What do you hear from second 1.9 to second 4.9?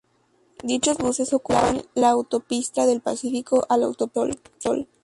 la Autopista del Pacífico o la Autopista del Sol.